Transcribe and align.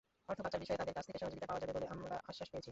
অর্থপাচার 0.29 0.61
বিষয়ে 0.63 0.79
তাদের 0.81 0.95
কাছ 0.97 1.03
থেকে 1.07 1.21
সহযোগিতা 1.21 1.47
পাওয়া 1.49 1.61
যাবে 1.61 1.73
বলে 1.75 1.87
আমরা 1.95 2.15
আশ্বাস 2.29 2.49
পেয়েছি। 2.51 2.69